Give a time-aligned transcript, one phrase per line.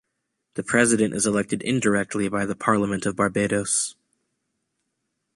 [0.55, 3.93] The president is elected indirectly by the Parliament of Barbados.